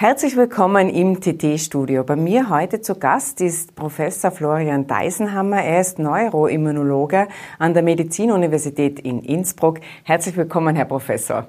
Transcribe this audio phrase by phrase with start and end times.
[0.00, 2.04] Herzlich willkommen im TT-Studio.
[2.04, 5.62] Bei mir heute zu Gast ist Professor Florian Deisenhammer.
[5.62, 9.80] Er ist Neuroimmunologe an der Medizinuniversität in Innsbruck.
[10.04, 11.48] Herzlich willkommen, Herr Professor.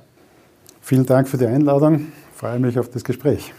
[0.82, 2.08] Vielen Dank für die Einladung.
[2.34, 3.54] Ich freue mich auf das Gespräch.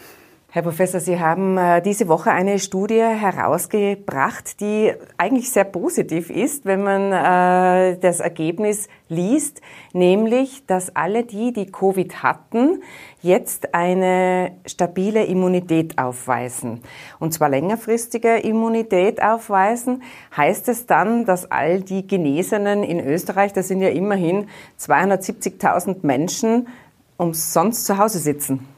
[0.55, 6.67] Herr Professor, Sie haben äh, diese Woche eine Studie herausgebracht, die eigentlich sehr positiv ist,
[6.67, 9.63] wenn man äh, das Ergebnis liest,
[9.95, 12.83] nämlich, dass alle die, die Covid hatten,
[13.23, 16.83] jetzt eine stabile Immunität aufweisen.
[17.19, 20.03] Und zwar längerfristige Immunität aufweisen.
[20.37, 24.49] Heißt es dann, dass all die Genesenen in Österreich, das sind ja immerhin
[24.79, 26.69] 270.000 Menschen,
[27.17, 28.69] umsonst zu Hause sitzen?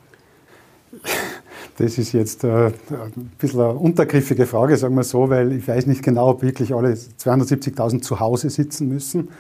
[1.77, 5.87] Das ist jetzt äh, ein bisschen eine untergriffige Frage, sagen wir so, weil ich weiß
[5.87, 9.30] nicht genau, ob wirklich alle 270.000 zu Hause sitzen müssen.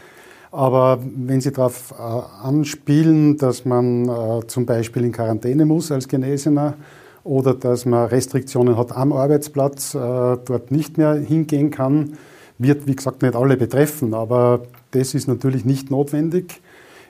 [0.50, 2.02] Aber wenn Sie darauf äh,
[2.46, 6.74] anspielen, dass man äh, zum Beispiel in Quarantäne muss als Genesener
[7.22, 12.18] oder dass man Restriktionen hat am Arbeitsplatz, dort nicht mehr hingehen kann,
[12.58, 14.12] wird, wie gesagt, nicht alle betreffen.
[14.12, 16.60] Aber das ist natürlich nicht notwendig.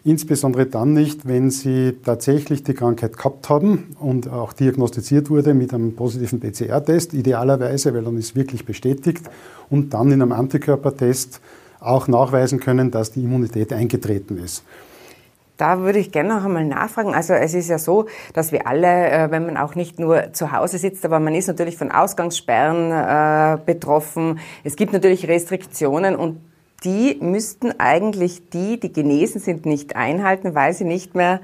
[0.06, 5.72] Insbesondere dann nicht, wenn sie tatsächlich die Krankheit gehabt haben und auch diagnostiziert wurde mit
[5.72, 9.30] einem positiven PCR-Test, idealerweise, weil dann ist wirklich bestätigt,
[9.70, 11.40] und dann in einem Antikörpertest
[11.80, 14.62] auch nachweisen können, dass die Immunität eingetreten ist.
[15.56, 17.14] Da würde ich gerne noch einmal nachfragen.
[17.14, 20.52] Also es ist ja so, dass wir alle, äh, wenn man auch nicht nur zu
[20.52, 24.40] Hause sitzt, aber man ist natürlich von Ausgangssperren äh, betroffen.
[24.64, 26.40] Es gibt natürlich Restriktionen und
[26.84, 31.40] die müssten eigentlich die, die genesen sind, nicht einhalten, weil sie nicht mehr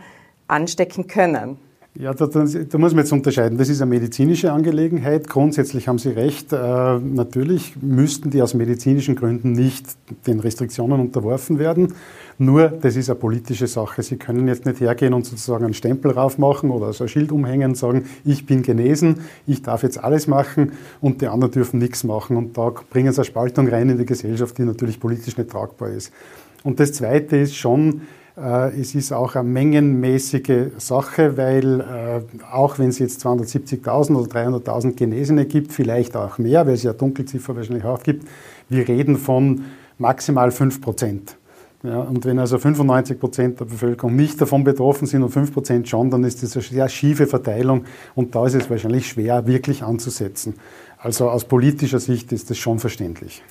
[0.48, 1.58] anstecken können.
[2.00, 3.58] Ja, da, da, da, muss man jetzt unterscheiden.
[3.58, 5.28] Das ist eine medizinische Angelegenheit.
[5.28, 6.50] Grundsätzlich haben Sie recht.
[6.50, 6.56] Äh,
[6.98, 9.84] natürlich müssten die aus medizinischen Gründen nicht
[10.26, 11.92] den Restriktionen unterworfen werden.
[12.38, 14.02] Nur, das ist eine politische Sache.
[14.02, 17.72] Sie können jetzt nicht hergehen und sozusagen einen Stempel raufmachen oder so ein Schild umhängen
[17.72, 22.02] und sagen, ich bin genesen, ich darf jetzt alles machen und die anderen dürfen nichts
[22.02, 22.38] machen.
[22.38, 25.90] Und da bringen Sie eine Spaltung rein in die Gesellschaft, die natürlich politisch nicht tragbar
[25.90, 26.14] ist.
[26.62, 28.02] Und das Zweite ist schon,
[28.36, 34.92] es ist auch eine mengenmäßige Sache, weil äh, auch wenn es jetzt 270.000 oder 300.000
[34.92, 38.26] Genesene gibt, vielleicht auch mehr, weil es ja Dunkelziffer wahrscheinlich auch gibt,
[38.68, 39.64] wir reden von
[39.98, 41.36] maximal 5 Prozent.
[41.82, 45.88] Ja, und wenn also 95 Prozent der Bevölkerung nicht davon betroffen sind und 5 Prozent
[45.88, 49.82] schon, dann ist das eine sehr schiefe Verteilung und da ist es wahrscheinlich schwer, wirklich
[49.82, 50.54] anzusetzen.
[50.98, 53.42] Also aus politischer Sicht ist das schon verständlich.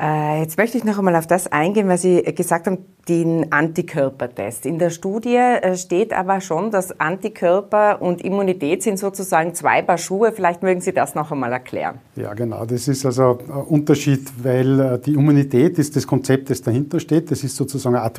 [0.00, 4.64] Äh, jetzt möchte ich noch einmal auf das eingehen, was Sie gesagt haben, den Antikörpertest.
[4.64, 9.98] In der Studie äh, steht aber schon, dass Antikörper und Immunität sind sozusagen zwei Paar
[9.98, 10.32] Schuhe.
[10.32, 11.98] Vielleicht mögen Sie das noch einmal erklären.
[12.16, 12.64] Ja, genau.
[12.64, 17.30] Das ist also ein Unterschied, weil äh, die Immunität ist das Konzept, das dahinter steht.
[17.30, 18.10] Das ist sozusagen ein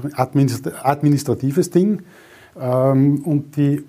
[0.83, 2.03] administratives Ding.
[2.59, 3.83] Ähm, und die,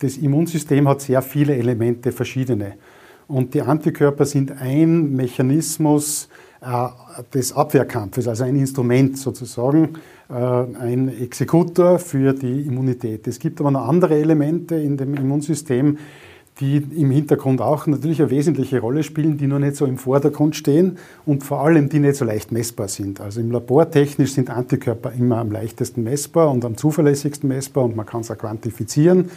[0.00, 2.74] das Immunsystem hat sehr viele Elemente, verschiedene.
[3.26, 6.28] Und die Antikörper sind ein Mechanismus,
[6.64, 6.88] äh,
[7.34, 9.90] des Abwehrkampfes, also ein Instrument sozusagen,
[10.30, 13.26] äh, ein Exekutor für die Immunität.
[13.26, 15.98] Es gibt aber noch andere Elemente in dem Immunsystem,
[16.60, 20.56] die im Hintergrund auch natürlich eine wesentliche Rolle spielen, die nur nicht so im Vordergrund
[20.56, 20.96] stehen
[21.26, 23.20] und vor allem die nicht so leicht messbar sind.
[23.20, 27.94] Also im Labor technisch sind Antikörper immer am leichtesten messbar und am zuverlässigsten messbar und
[27.94, 29.30] man kann es auch quantifizieren,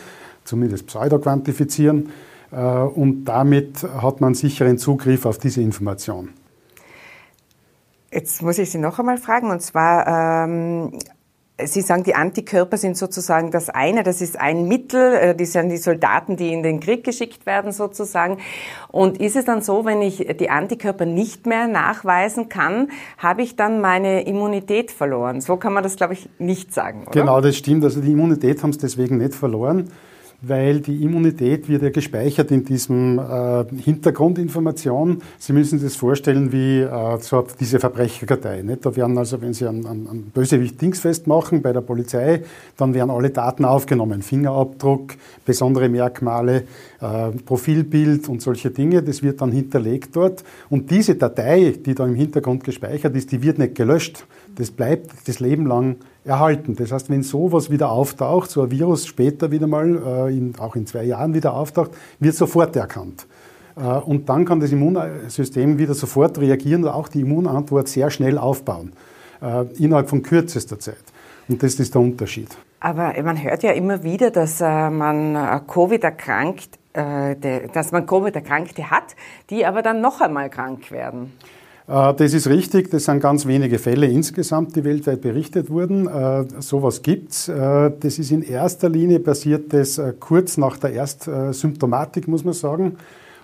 [0.46, 2.08] zumindest pseudo-quantifizieren
[2.52, 6.30] und damit hat man sicheren Zugriff auf diese Information.
[8.12, 10.98] Jetzt muss ich Sie noch einmal fragen, und zwar, ähm,
[11.60, 15.70] Sie sagen, die Antikörper sind sozusagen das eine, das ist ein Mittel, äh, die sind
[15.70, 18.38] die Soldaten, die in den Krieg geschickt werden sozusagen.
[18.90, 23.56] Und ist es dann so, wenn ich die Antikörper nicht mehr nachweisen kann, habe ich
[23.56, 25.42] dann meine Immunität verloren?
[25.42, 27.20] So kann man das, glaube ich, nicht sagen, oder?
[27.20, 27.84] Genau, das stimmt.
[27.84, 29.90] Also die Immunität haben sie deswegen nicht verloren
[30.42, 35.22] weil die Immunität wird ja gespeichert in diesem äh, Hintergrundinformation.
[35.40, 38.62] Sie müssen sich das vorstellen wie äh, so diese Verbrecherkartei.
[38.62, 38.86] Nicht?
[38.86, 42.44] Da werden also, wenn Sie einen, einen Bösewicht dingsfest machen bei der Polizei,
[42.78, 44.22] dann werden alle Daten aufgenommen.
[44.22, 46.64] Fingerabdruck, besondere Merkmale,
[47.00, 49.04] äh, Profilbild und solche Dinge.
[49.04, 50.44] Das wird dann hinterlegt dort.
[50.70, 54.26] Und diese Datei, die da im Hintergrund gespeichert ist, die wird nicht gelöscht.
[54.56, 56.76] Das bleibt das Leben lang erhalten.
[56.76, 60.76] Das heißt, wenn sowas wieder auftaucht, so ein Virus später wieder mal, äh, in, auch
[60.76, 63.28] in zwei Jahren wieder auftaucht, wird sofort erkannt.
[63.76, 68.38] Äh, und dann kann das Immunsystem wieder sofort reagieren und auch die Immunantwort sehr schnell
[68.38, 68.94] aufbauen,
[69.78, 70.96] innerhalb von kürzester Zeit.
[71.48, 72.50] Und das ist der Unterschied.
[72.80, 79.16] Aber man hört ja immer wieder, dass man Covid erkrankt, dass man Covid-Erkrankte hat,
[79.50, 81.32] die aber dann noch einmal krank werden.
[81.88, 86.08] Äh, das ist richtig, das sind ganz wenige Fälle insgesamt, die weltweit berichtet wurden.
[86.08, 87.48] Äh, sowas gibt's.
[87.48, 92.98] Äh, das ist in erster Linie passiert das kurz nach der Erstsymptomatik, muss man sagen.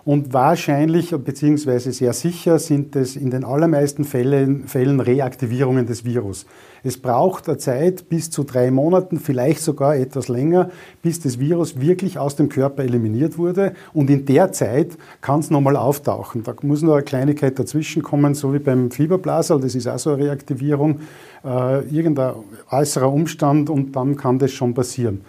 [0.05, 6.45] Und wahrscheinlich beziehungsweise sehr sicher sind es in den allermeisten Fällen, Fällen Reaktivierungen des Virus.
[6.83, 10.69] Es braucht eine Zeit bis zu drei Monaten, vielleicht sogar etwas länger,
[11.01, 13.75] bis das Virus wirklich aus dem Körper eliminiert wurde.
[13.93, 16.43] Und in der Zeit kann es nochmal auftauchen.
[16.43, 20.09] Da muss nur eine Kleinigkeit dazwischen kommen, so wie beim Fieberblasel, das ist auch so
[20.11, 20.99] eine Reaktivierung,
[21.45, 22.33] äh, irgendein
[22.69, 25.21] äußerer Umstand und dann kann das schon passieren.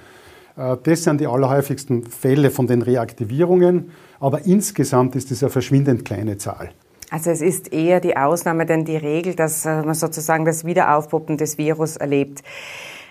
[0.56, 3.90] Äh, das sind die allerhäufigsten Fälle von den Reaktivierungen,
[4.20, 6.70] aber insgesamt ist es eine verschwindend kleine Zahl.
[7.10, 11.36] Also es ist eher die Ausnahme denn die Regel, dass äh, man sozusagen das Wiederaufpoppen
[11.36, 12.42] des Virus erlebt.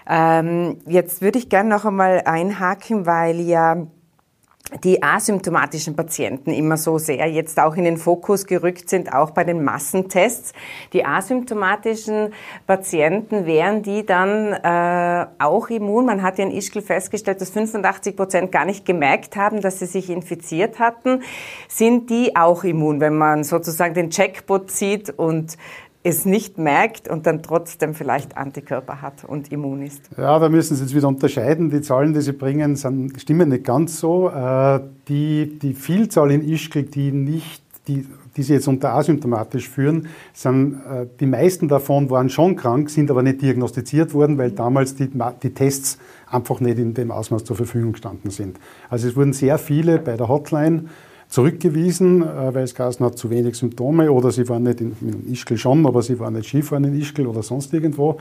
[0.08, 3.88] Ähm, jetzt würde ich gerne noch einmal einhaken, weil ja
[4.84, 9.44] die asymptomatischen Patienten immer so sehr jetzt auch in den Fokus gerückt sind, auch bei
[9.44, 10.54] den Massentests.
[10.94, 12.34] Die asymptomatischen
[12.66, 16.06] Patienten wären die dann äh, auch immun.
[16.06, 19.86] Man hat ja in Ischgl festgestellt, dass 85 Prozent gar nicht gemerkt haben, dass sie
[19.86, 21.24] sich infiziert hatten.
[21.68, 25.58] Sind die auch immun, wenn man sozusagen den Checkbot sieht und
[26.04, 30.02] es nicht merkt und dann trotzdem vielleicht Antikörper hat und immun ist.
[30.18, 31.70] Ja, da müssen Sie jetzt wieder unterscheiden.
[31.70, 34.30] Die Zahlen, die Sie bringen, sind, stimmen nicht ganz so.
[34.30, 38.06] Äh, die, die Vielzahl in Ischgl, die nicht, die,
[38.36, 43.10] die Sie jetzt unter asymptomatisch führen, sind, äh, die meisten davon waren schon krank, sind
[43.10, 45.10] aber nicht diagnostiziert worden, weil damals die,
[45.42, 46.00] die Tests
[46.30, 48.60] einfach nicht in dem Ausmaß zur Verfügung gestanden sind.
[48.90, 50.86] Also es wurden sehr viele bei der Hotline
[51.34, 55.34] zurückgewiesen, äh, weil es geheißen hat, zu wenig Symptome oder sie waren nicht in, in
[55.34, 58.20] Ischgl schon, aber sie waren nicht Skifahren in Ischgl oder sonst irgendwo.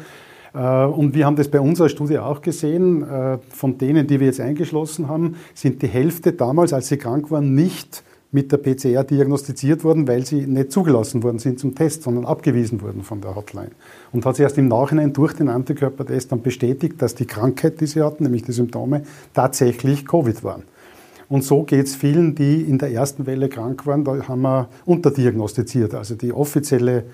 [0.55, 3.03] Äh, und wir haben das bei unserer Studie auch gesehen.
[3.03, 7.31] Äh, von denen, die wir jetzt eingeschlossen haben, sind die Hälfte damals, als sie krank
[7.31, 12.05] waren, nicht mit der PCR diagnostiziert worden, weil sie nicht zugelassen worden sind zum Test,
[12.05, 13.73] sondern abgewiesen wurden von der Hotline.
[14.13, 17.87] Und hat sich erst im Nachhinein durch den Antikörpertest dann bestätigt, dass die Krankheit, die
[17.87, 19.03] sie hatten, nämlich die Symptome,
[19.35, 20.63] tatsächlich Covid waren.
[21.33, 24.69] Und so geht es vielen, die in der ersten Welle krank waren, da haben wir
[24.85, 25.95] unterdiagnostiziert.
[25.95, 27.05] Also die, offizielle,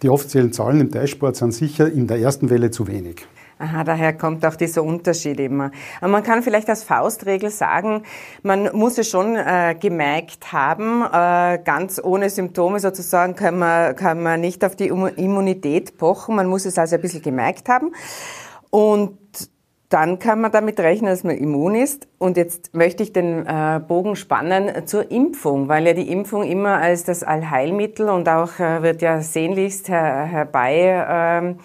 [0.00, 3.26] die offiziellen Zahlen im Dashboard sind sicher in der ersten Welle zu wenig.
[3.58, 5.72] Aha, daher kommt auch dieser Unterschied immer.
[6.00, 8.04] Aber man kann vielleicht als Faustregel sagen,
[8.44, 14.22] man muss es schon äh, gemerkt haben, äh, ganz ohne Symptome sozusagen kann man, kann
[14.22, 17.90] man nicht auf die Immunität pochen, man muss es also ein bisschen gemerkt haben.
[18.70, 19.18] Und
[19.94, 22.08] dann kann man damit rechnen, dass man immun ist.
[22.18, 26.78] Und jetzt möchte ich den äh, Bogen spannen zur Impfung, weil ja die Impfung immer
[26.78, 31.58] als das Allheilmittel und auch äh, wird ja sehnlichst her herbei ähm,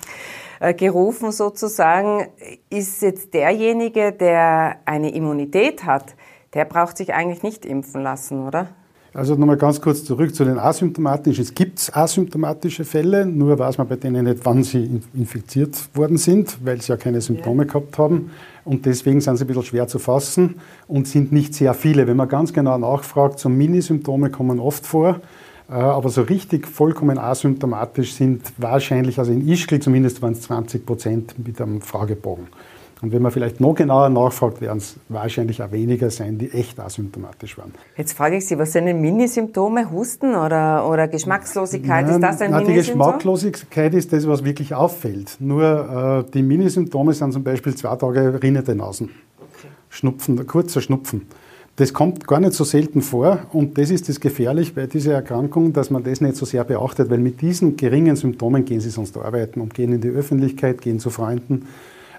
[0.59, 2.27] äh, gerufen sozusagen,
[2.69, 6.13] ist jetzt derjenige, der eine Immunität hat,
[6.53, 8.67] der braucht sich eigentlich nicht impfen lassen, oder?
[9.13, 11.43] Also nochmal ganz kurz zurück zu den asymptomatischen.
[11.43, 16.57] Es gibt asymptomatische Fälle, nur weiß man bei denen nicht, wann sie infiziert worden sind,
[16.63, 17.67] weil sie ja keine Symptome ja.
[17.67, 18.29] gehabt haben.
[18.65, 20.55] Und deswegen sind sie ein bisschen schwer zu fassen
[20.87, 22.05] und sind nicht sehr viele.
[22.05, 25.19] Wenn man ganz genau nachfragt, so Minisymptome kommen oft vor.
[25.69, 30.85] Äh, aber so richtig vollkommen asymptomatisch sind wahrscheinlich, also in Ischgl zumindest waren es 20
[30.85, 32.47] Prozent mit einem Fragebogen.
[33.01, 36.79] Und wenn man vielleicht noch genauer nachfragt, werden es wahrscheinlich auch weniger sein, die echt
[36.79, 37.73] asymptomatisch waren.
[37.95, 39.89] Jetzt frage ich Sie, was sind denn Minisymptome?
[39.89, 42.05] Husten oder, oder Geschmackslosigkeit?
[42.05, 45.37] Nein, ist das ein nein, Die Geschmackslosigkeit ist das, was wirklich auffällt.
[45.39, 49.11] Nur äh, die Minisymptome sind zum Beispiel zwei Tage rinnende Nasen.
[49.39, 49.69] Okay.
[49.89, 51.27] Schnupfen, kurzer Schnupfen.
[51.77, 55.71] Das kommt gar nicht so selten vor und das ist das gefährlich bei dieser Erkrankung,
[55.71, 59.17] dass man das nicht so sehr beachtet, weil mit diesen geringen Symptomen gehen sie sonst
[59.17, 61.67] arbeiten und gehen in die Öffentlichkeit, gehen zu Freunden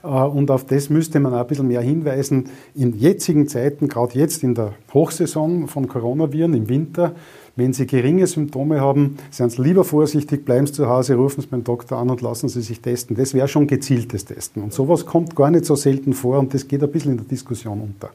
[0.03, 2.49] und auf das müsste man auch ein bisschen mehr hinweisen.
[2.75, 7.15] In jetzigen Zeiten, gerade jetzt in der Hochsaison von Coronaviren im Winter,
[7.57, 11.47] wenn Sie geringe Symptome haben, seien Sie lieber vorsichtig, bleiben Sie zu Hause, rufen Sie
[11.47, 13.17] beim Doktor an und lassen Sie sich testen.
[13.17, 14.63] Das wäre schon gezieltes Testen.
[14.63, 17.27] Und sowas kommt gar nicht so selten vor und das geht ein bisschen in der
[17.27, 18.11] Diskussion unter.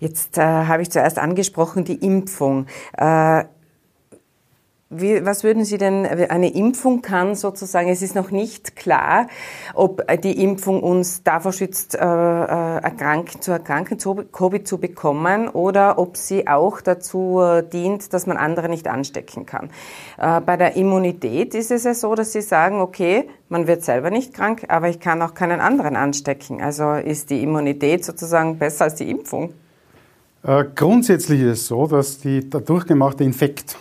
[0.00, 2.66] Jetzt äh, habe ich zuerst angesprochen die Impfung.
[2.96, 3.44] Äh,
[4.90, 9.28] wie, was würden Sie denn, eine Impfung kann sozusagen, es ist noch nicht klar,
[9.72, 13.98] ob die Impfung uns davor schützt, äh, äh erkranken, zu erkranken,
[14.32, 19.46] Covid zu bekommen oder ob sie auch dazu äh, dient, dass man andere nicht anstecken
[19.46, 19.70] kann.
[20.18, 24.10] Äh, bei der Immunität ist es ja so, dass Sie sagen, okay, man wird selber
[24.10, 26.60] nicht krank, aber ich kann auch keinen anderen anstecken.
[26.60, 29.54] Also ist die Immunität sozusagen besser als die Impfung?
[30.42, 33.76] Äh, grundsätzlich ist es so, dass die, der durchgemachte Infekt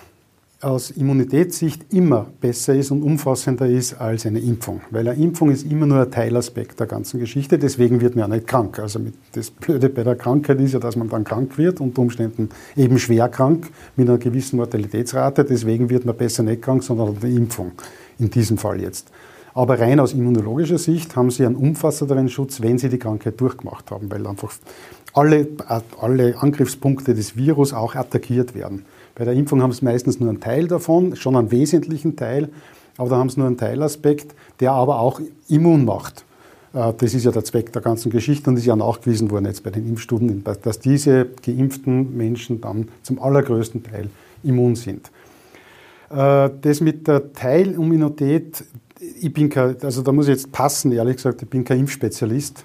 [0.62, 4.82] aus Immunitätssicht immer besser ist und umfassender ist als eine Impfung.
[4.92, 8.36] Weil eine Impfung ist immer nur ein Teilaspekt der ganzen Geschichte, deswegen wird man ja
[8.36, 8.78] nicht krank.
[8.78, 9.00] Also
[9.32, 13.00] das Blöde bei der Krankheit ist ja, dass man dann krank wird, unter Umständen eben
[13.00, 17.72] schwer krank mit einer gewissen Mortalitätsrate, deswegen wird man besser nicht krank, sondern eine Impfung
[18.20, 19.10] in diesem Fall jetzt.
[19.54, 23.92] Aber rein aus immunologischer Sicht haben sie einen umfassenderen Schutz, wenn sie die Krankheit durchgemacht
[23.92, 24.52] haben, weil einfach
[25.14, 25.48] alle,
[26.00, 28.86] alle Angriffspunkte des Virus auch attackiert werden.
[29.20, 32.48] Bei der Impfung haben sie meistens nur einen Teil davon, schon einen wesentlichen Teil,
[32.96, 36.24] aber da haben sie nur einen Teilaspekt, der aber auch immun macht.
[36.74, 39.62] Äh, das ist ja der Zweck der ganzen Geschichte und ist ja nachgewiesen worden jetzt
[39.62, 44.10] bei den Impfstudien, dass diese geimpften Menschen dann zum allergrößten Teil
[44.42, 45.12] immun sind.
[46.10, 48.64] Äh, das mit der Teilimmunität,
[49.20, 52.64] ich bin kein, also da muss ich jetzt passen, ehrlich gesagt, ich bin kein Impfspezialist.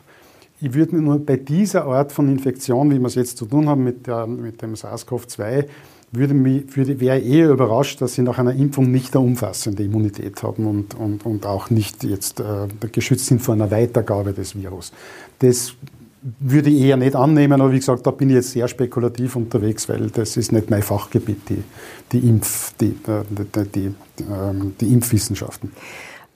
[0.61, 3.69] Ich würde mir nur bei dieser Art von Infektion, wie wir es jetzt zu tun
[3.69, 5.67] haben mit, der, mit dem SARS-CoV-2,
[6.15, 10.43] würde mich, würde, wäre eher überrascht, dass sie nach einer Impfung nicht eine umfassende Immunität
[10.43, 14.93] haben und, und, und auch nicht jetzt äh, geschützt sind vor einer Weitergabe des Virus.
[15.39, 15.75] Das
[16.41, 19.89] würde ich eher nicht annehmen, aber wie gesagt, da bin ich jetzt sehr spekulativ unterwegs,
[19.89, 21.63] weil das ist nicht mein Fachgebiet, die,
[22.13, 25.71] die, Impf, die, äh, die, die, ähm, die Impfwissenschaften.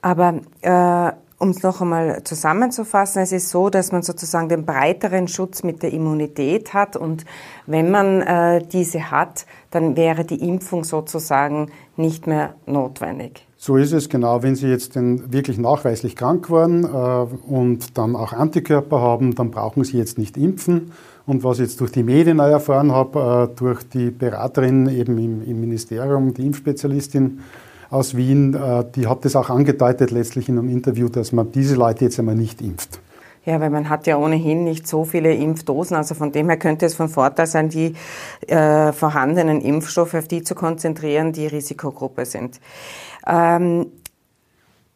[0.02, 5.28] Aber äh um es noch einmal zusammenzufassen, es ist so, dass man sozusagen den breiteren
[5.28, 7.24] Schutz mit der Immunität hat und
[7.66, 13.46] wenn man äh, diese hat, dann wäre die Impfung sozusagen nicht mehr notwendig.
[13.56, 14.42] So ist es genau.
[14.42, 19.50] Wenn Sie jetzt denn wirklich nachweislich krank waren äh, und dann auch Antikörper haben, dann
[19.50, 20.92] brauchen Sie jetzt nicht impfen.
[21.26, 25.42] Und was ich jetzt durch die Medien erfahren habe, äh, durch die Beraterin eben im,
[25.42, 27.40] im Ministerium, die Impfspezialistin,
[27.90, 31.74] aus Wien, äh, die hat das auch angedeutet letztlich in einem Interview, dass man diese
[31.74, 33.00] Leute jetzt einmal nicht impft.
[33.44, 35.96] Ja, weil man hat ja ohnehin nicht so viele Impfdosen.
[35.96, 37.94] Also von dem her könnte es von Vorteil sein, die
[38.46, 42.60] äh, vorhandenen Impfstoffe auf die zu konzentrieren, die Risikogruppe sind.
[43.26, 43.86] Ähm,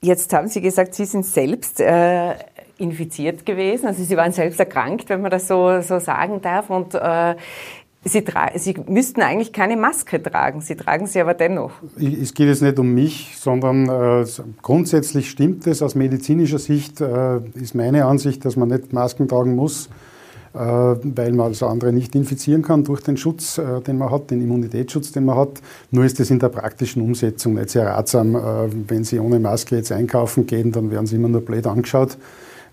[0.03, 2.35] jetzt haben Sie gesagt, Sie sind selbst äh,
[2.77, 3.87] infiziert gewesen.
[3.87, 6.69] Also Sie waren selbst erkrankt, wenn man das so, so sagen darf.
[6.69, 7.37] Und äh,
[8.05, 8.25] Sie,
[8.57, 11.71] Sie müssten eigentlich keine Maske tragen, Sie tragen sie aber dennoch.
[11.97, 14.27] Es geht jetzt nicht um mich, sondern äh,
[14.61, 15.83] grundsätzlich stimmt es.
[15.83, 19.89] Aus medizinischer Sicht äh, ist meine Ansicht, dass man nicht Masken tragen muss,
[20.53, 24.33] äh, weil man also andere nicht infizieren kann durch den Schutz, äh, den man hat,
[24.33, 25.63] den Immunitätsschutz, den man hat.
[25.93, 28.35] Nur ist es in der praktischen Umsetzung nicht sehr ratsam.
[28.35, 28.41] Äh,
[28.89, 32.19] wenn Sie ohne Maske jetzt einkaufen gehen, dann werden Sie immer nur blöd angeschaut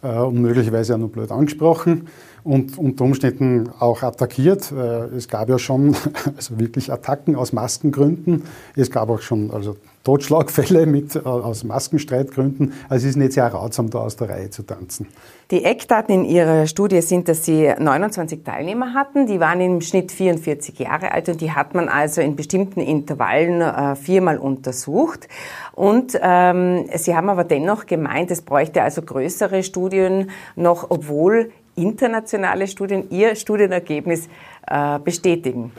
[0.02, 2.08] äh, und möglicherweise auch nur blöd angesprochen
[2.50, 4.72] und unter Umständen auch attackiert.
[4.72, 5.96] Äh, es gab ja schon
[6.36, 8.44] also wirklich Attacken aus Maskengründen.
[8.76, 12.74] Es gab auch schon also Totschlagfälle mit, äh, aus Maskenstreitgründen.
[12.90, 15.08] Also es ist nicht sehr ratsam, da aus der Reihe zu tanzen.
[15.52, 19.28] Die Eckdaten in Ihrer Studie sind, dass Sie 29 Teilnehmer hatten.
[19.28, 23.62] Die waren im Schnitt 44 Jahre alt und die hat man also in bestimmten Intervallen
[23.62, 25.28] äh, viermal untersucht.
[25.74, 31.52] Und ähm, Sie haben aber dennoch gemeint, es bräuchte also größere Studien noch, obwohl
[31.82, 34.28] internationale Studien Ihr Studienergebnis
[34.68, 35.72] äh, bestätigen?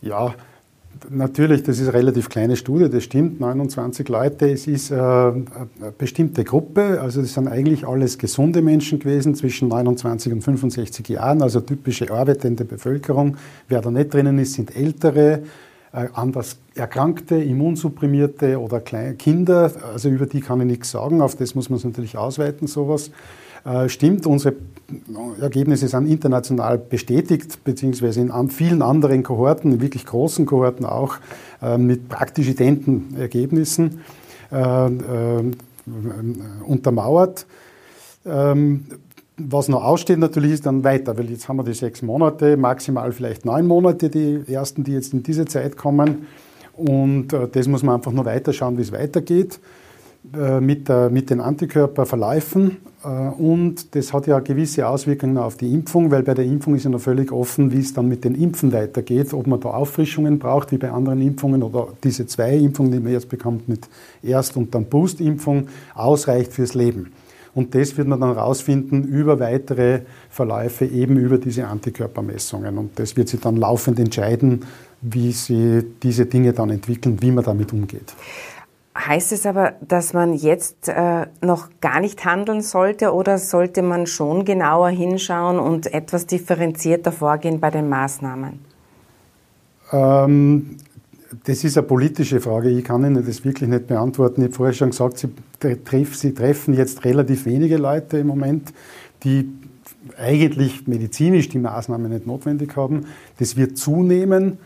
[0.00, 0.34] Ja,
[1.10, 4.50] natürlich, das ist eine relativ kleine Studie, das stimmt, 29 Leute.
[4.50, 5.42] Es ist äh, eine
[5.96, 11.42] bestimmte Gruppe, also das sind eigentlich alles gesunde Menschen gewesen, zwischen 29 und 65 Jahren,
[11.42, 13.36] also typische arbeitende Bevölkerung.
[13.68, 15.42] Wer da nicht drinnen ist, sind ältere,
[15.92, 21.54] äh, anders erkrankte, immunsupprimierte oder Kinder, also über die kann ich nichts sagen, auf das
[21.54, 23.10] muss man es natürlich ausweiten, sowas.
[23.64, 24.54] Äh, stimmt, unsere
[25.40, 31.16] Ergebnisse sind international bestätigt, beziehungsweise in vielen anderen Kohorten, in wirklich großen Kohorten auch,
[31.62, 34.00] äh, mit praktisch identen Ergebnissen
[34.50, 34.90] äh,
[36.66, 37.46] untermauert.
[38.26, 38.84] Ähm,
[39.36, 43.10] was noch aussteht natürlich ist dann weiter, weil jetzt haben wir die sechs Monate, maximal
[43.12, 46.28] vielleicht neun Monate, die ersten, die jetzt in diese Zeit kommen.
[46.74, 49.58] Und das muss man einfach nur weiterschauen, wie es weitergeht.
[50.32, 56.10] Äh, mit, mit den Antikörperverläufen äh, und das hat ja gewisse Auswirkungen auf die Impfung,
[56.10, 58.72] weil bei der Impfung ist ja noch völlig offen, wie es dann mit den Impfen
[58.72, 63.00] weitergeht, ob man da Auffrischungen braucht, wie bei anderen Impfungen oder diese zwei Impfungen, die
[63.00, 63.86] man jetzt bekommt mit
[64.22, 67.12] Erst- und dann Boost-Impfung, ausreicht fürs Leben.
[67.54, 70.00] Und das wird man dann herausfinden über weitere
[70.30, 72.78] Verläufe, eben über diese Antikörpermessungen.
[72.78, 74.64] Und das wird sich dann laufend entscheiden,
[75.02, 78.14] wie sie diese Dinge dann entwickeln, wie man damit umgeht.
[78.96, 84.06] Heißt es aber, dass man jetzt äh, noch gar nicht handeln sollte oder sollte man
[84.06, 88.60] schon genauer hinschauen und etwas differenzierter vorgehen bei den Maßnahmen?
[89.90, 90.76] Ähm,
[91.42, 92.70] das ist eine politische Frage.
[92.70, 94.42] Ich kann Ihnen das wirklich nicht beantworten.
[94.42, 95.28] Ich habe vorher schon gesagt, Sie,
[95.84, 98.72] treff, Sie treffen jetzt relativ wenige Leute im Moment,
[99.24, 99.50] die
[100.18, 103.06] eigentlich medizinisch die Maßnahmen nicht notwendig haben.
[103.38, 104.58] Das wird zunehmen.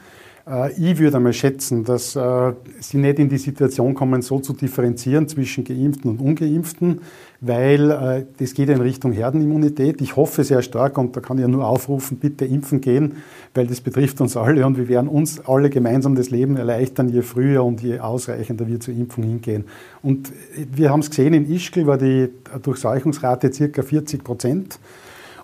[0.49, 4.53] Äh, ich würde einmal schätzen, dass äh, sie nicht in die Situation kommen, so zu
[4.53, 7.01] differenzieren zwischen Geimpften und Ungeimpften,
[7.41, 10.01] weil äh, das geht in Richtung Herdenimmunität.
[10.01, 13.17] Ich hoffe sehr stark und da kann ich ja nur aufrufen, bitte impfen gehen,
[13.55, 17.23] weil das betrifft uns alle und wir werden uns alle gemeinsam das Leben erleichtern, je
[17.23, 19.65] früher und je ausreichender wir zur Impfung hingehen.
[20.03, 22.29] Und wir haben es gesehen, in Ischgl war die
[22.63, 24.79] Durchseuchungsrate circa 40 Prozent.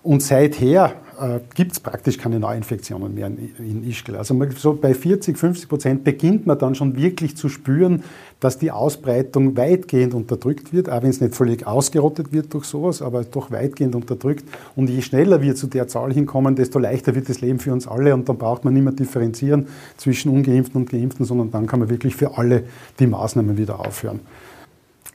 [0.01, 4.15] Und seither äh, gibt es praktisch keine Neuinfektionen mehr in, in Ischgl.
[4.15, 8.03] Also so bei 40, 50 Prozent beginnt man dann schon wirklich zu spüren,
[8.39, 13.01] dass die Ausbreitung weitgehend unterdrückt wird, auch wenn es nicht völlig ausgerottet wird durch sowas,
[13.01, 14.43] aber doch weitgehend unterdrückt.
[14.75, 17.87] Und je schneller wir zu der Zahl hinkommen, desto leichter wird das Leben für uns
[17.87, 19.67] alle und dann braucht man nicht mehr differenzieren
[19.97, 22.63] zwischen Ungeimpften und Geimpften, sondern dann kann man wirklich für alle
[22.99, 24.19] die Maßnahmen wieder aufhören.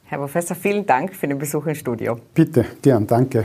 [0.06, 2.18] Herr Professor, vielen Dank für den Besuch im Studio.
[2.34, 3.44] Bitte, gern, danke.